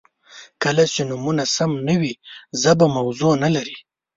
[0.63, 2.13] •کله چې نومونه سم نه وي،
[2.61, 3.77] ژبه موضوع نهلري.